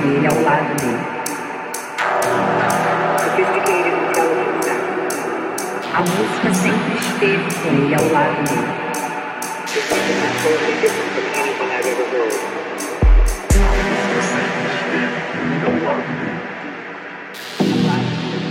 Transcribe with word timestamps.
com 0.00 0.08
ele 0.08 0.24
é 0.24 0.28
ao 0.28 0.42
lado 0.42 0.74
dele. 0.76 0.98
Sophisticated 3.20 3.94
Intelligence 4.08 4.68
é 4.68 4.76
A 5.94 6.00
música 6.00 6.54
sempre 6.54 6.98
esteve 6.98 7.48
com 7.62 7.68
ele 7.68 7.94
ao 7.94 8.00
é 8.00 8.12
lado 8.12 8.42
dele. 8.44 8.80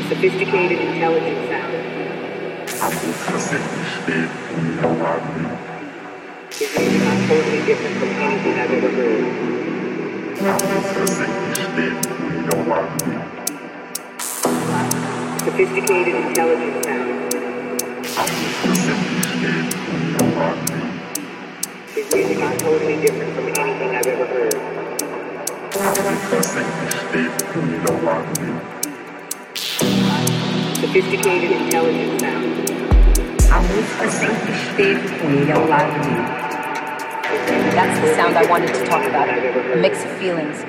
Sophisticated 0.10 0.80
Intelligence 0.82 1.48
Sound. 1.50 1.74
A 2.82 2.86
música 2.86 3.40
sempre 3.40 3.82
esteve 3.88 4.30
com 4.48 4.56
ele 4.60 4.80
ao 4.84 4.94
lado 4.98 5.28
dele. 5.34 5.70
This 6.50 6.76
is 6.76 7.04
not 7.04 7.18
totally 7.28 7.62
different 7.66 7.96
from 8.00 8.10
anything 8.10 8.60
I've 8.60 8.74
ever 8.74 8.90
heard. 8.90 9.79
Sophisticated 10.40 10.56
intelligence 16.16 16.80
sound. 16.86 17.12
I'm 18.16 18.30
His 21.94 22.08
music 22.16 22.40
is 22.40 22.62
totally 22.62 23.02
different 23.02 23.36
from 23.36 23.48
anything 23.50 23.90
I've 23.98 24.08
ever 24.08 24.26
heard. 24.28 24.54
Sophisticated 30.78 31.52
intelligence 31.52 32.22
sound. 32.22 32.70
Sophisticated 34.00 35.22
intelligence 35.22 36.08
sound. 36.08 36.49
That's 37.76 38.00
the 38.00 38.16
sound 38.16 38.38
I 38.38 38.50
wanted 38.50 38.74
to 38.74 38.86
talk 38.86 39.06
about. 39.08 39.30
A 39.30 39.76
mix 39.78 40.04
of 40.04 40.12
feelings. 40.18 40.66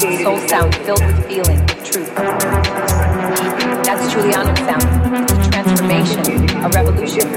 soul 0.00 0.38
sound 0.48 0.74
filled 0.76 1.04
with 1.04 1.26
feeling, 1.26 1.66
truth. 1.84 2.14
That's 3.84 4.12
Juliano's 4.12 4.58
sound, 4.60 4.82
a 5.12 5.50
transformation, 5.50 6.24
a 6.64 6.68
revolution. 6.70 7.28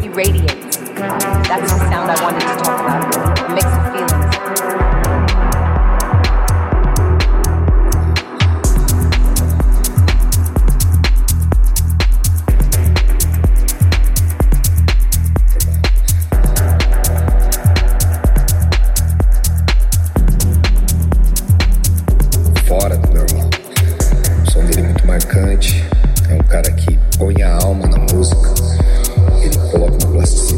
He 0.00 0.08
radiates. 0.08 0.78
That's 0.96 1.70
the 1.70 1.78
sound 1.90 2.10
I 2.10 2.22
wanted 2.22 2.40
to 2.40 2.46
talk 2.64 2.80
about, 2.80 3.50
a 3.50 3.54
mix 3.54 3.66
of 3.66 3.92
feelings. 3.92 4.11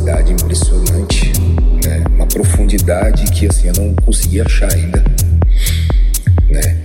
densidade 0.04 0.32
impressionante, 0.34 1.32
né? 1.82 2.04
uma 2.10 2.26
profundidade 2.26 3.24
que 3.32 3.46
assim, 3.46 3.68
eu 3.68 3.72
não 3.74 3.94
conseguia 3.94 4.44
achar 4.44 4.70
ainda. 4.70 5.02
Né? 6.50 6.76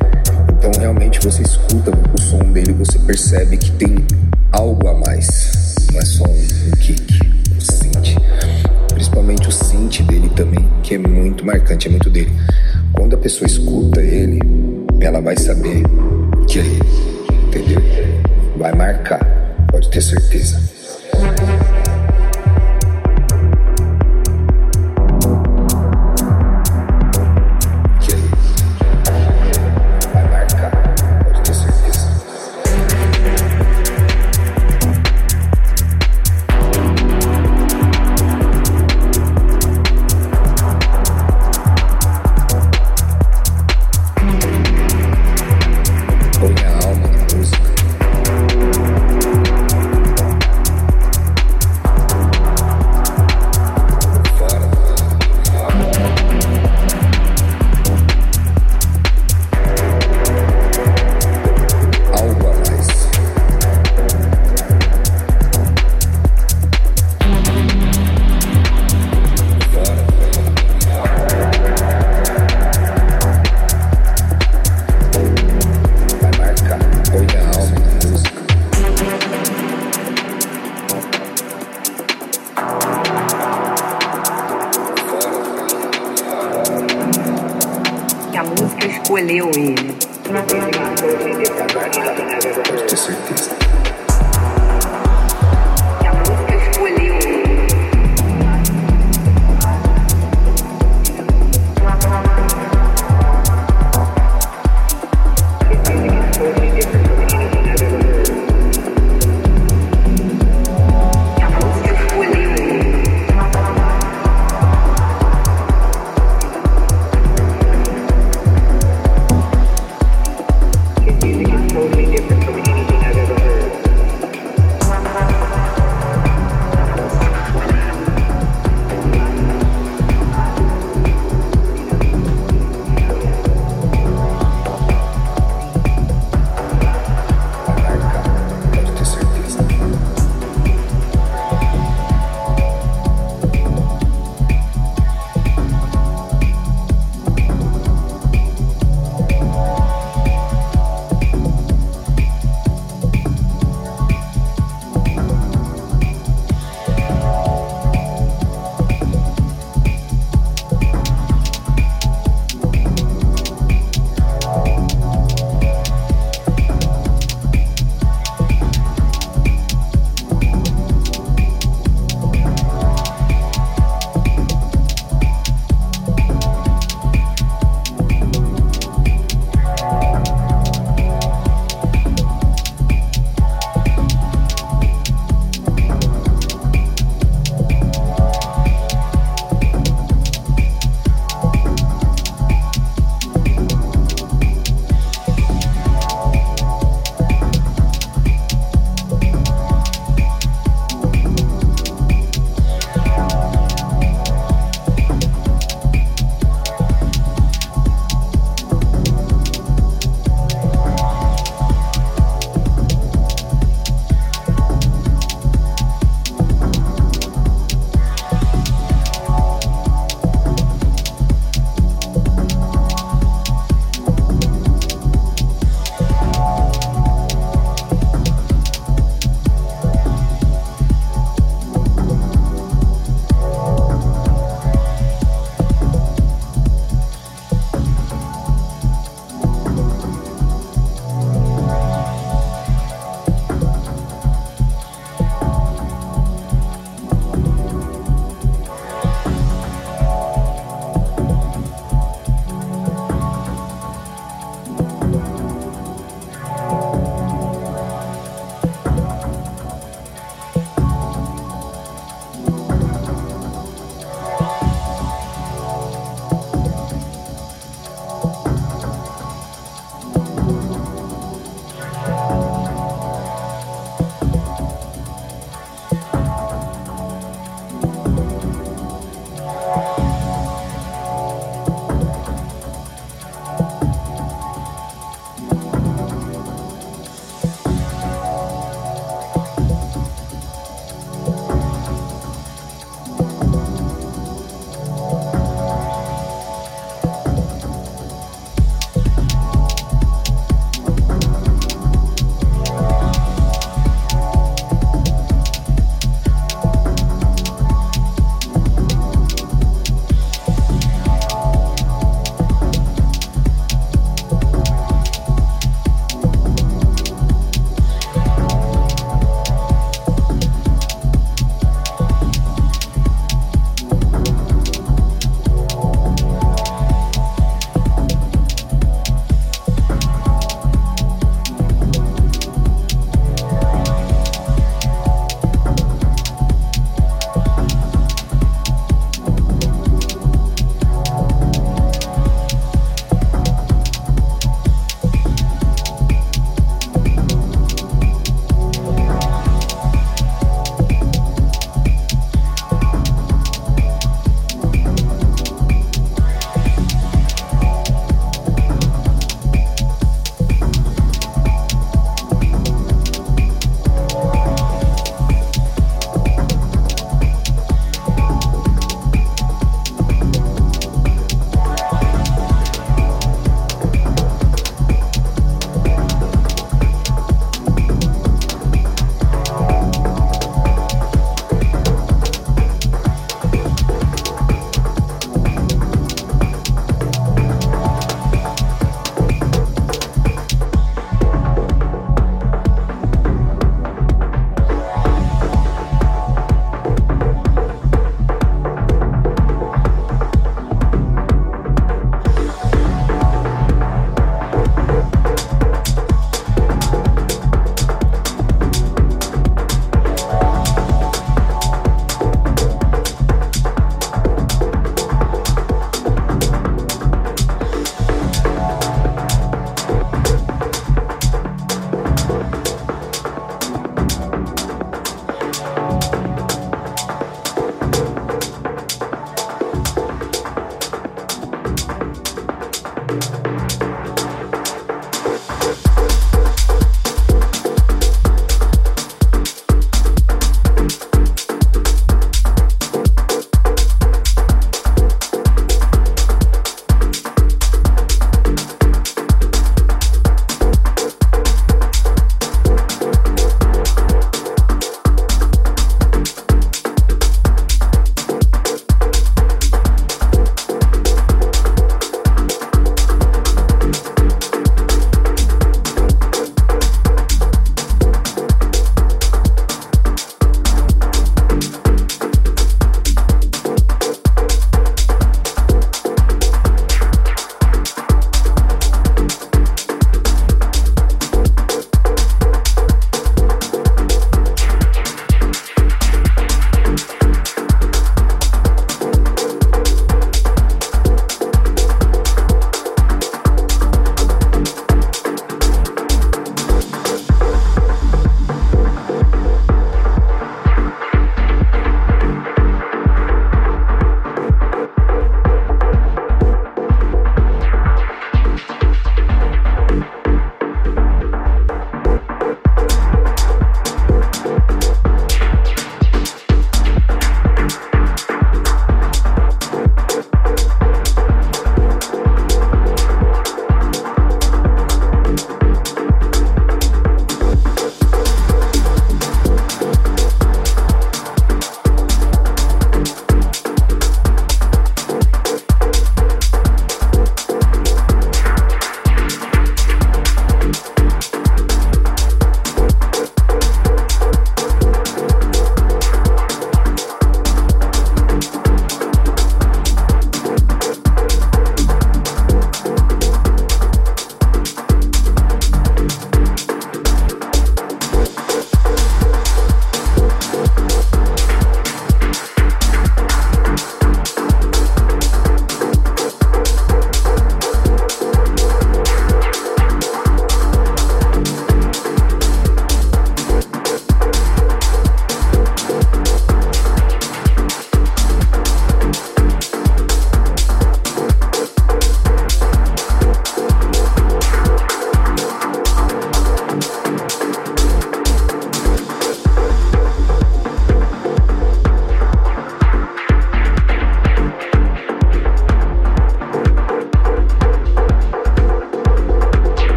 Então 0.57 0.71
realmente 0.79 1.19
você 1.19 1.41
escuta 1.41 1.91
o 1.91 2.21
som 2.21 2.39
dele, 2.53 2.71
você 2.71 2.97
percebe 2.99 3.57
que 3.57 3.71
tem 3.71 3.97
algo 4.53 4.87
a 4.87 4.93
mais, 4.93 5.75
não 5.91 5.99
é 5.99 6.05
só 6.05 6.23
um, 6.23 6.31
um 6.31 6.71
kick, 6.79 7.19
o 7.57 7.61
synth. 7.61 8.15
Principalmente 8.93 9.49
o 9.49 9.51
synth 9.51 10.01
dele 10.03 10.29
também, 10.29 10.65
que 10.81 10.95
é 10.95 10.97
muito 10.97 11.45
marcante, 11.45 11.87
é 11.87 11.91
muito 11.91 12.09
dele. 12.09 12.31
Quando 12.93 13.15
a 13.15 13.17
pessoa 13.17 13.47
escuta 13.47 14.01
ele, 14.01 14.39
ela 15.01 15.19
vai 15.19 15.37
saber 15.37 15.83
que 16.47 16.59
é 16.59 16.61
ele, 16.61 16.79
entendeu? 17.47 17.81
Vai 18.57 18.73
marcar, 18.73 19.19
pode 19.69 19.89
ter 19.89 20.01
certeza. 20.01 20.68